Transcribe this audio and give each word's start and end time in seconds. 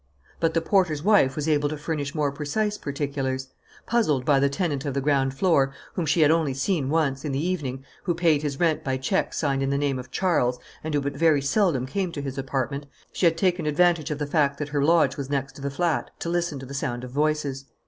But 0.39 0.55
the 0.55 0.61
porter's 0.61 1.03
wife 1.03 1.35
was 1.35 1.47
able 1.47 1.69
to 1.69 1.77
furnish 1.77 2.15
more 2.15 2.31
precise 2.31 2.75
particulars. 2.75 3.49
Puzzled 3.85 4.25
by 4.25 4.39
the 4.39 4.49
tenant 4.49 4.83
of 4.83 4.95
the 4.95 4.99
ground 4.99 5.35
floor, 5.35 5.75
whom 5.93 6.07
she 6.07 6.21
had 6.21 6.31
only 6.31 6.55
seen 6.55 6.89
once, 6.89 7.23
in 7.23 7.31
the 7.33 7.45
evening, 7.47 7.85
who 8.05 8.15
paid 8.15 8.41
his 8.41 8.59
rent 8.59 8.83
by 8.83 8.97
checks 8.97 9.37
signed 9.37 9.61
in 9.61 9.69
the 9.69 9.77
name 9.77 9.99
of 9.99 10.09
Charles 10.09 10.57
and 10.83 10.95
who 10.95 11.01
but 11.01 11.13
very 11.15 11.43
seldom 11.43 11.85
came 11.85 12.11
to 12.13 12.21
his 12.23 12.39
apartment, 12.39 12.87
she 13.13 13.27
had 13.27 13.37
taken 13.37 13.67
advantage 13.67 14.09
of 14.09 14.17
the 14.17 14.25
fact 14.25 14.57
that 14.57 14.69
her 14.69 14.83
lodge 14.83 15.17
was 15.17 15.29
next 15.29 15.53
to 15.57 15.61
the 15.61 15.69
flat 15.69 16.09
to 16.17 16.29
listen 16.29 16.57
to 16.57 16.65
the 16.65 16.73
sound 16.73 17.03
of 17.03 17.11
voices. 17.11 17.65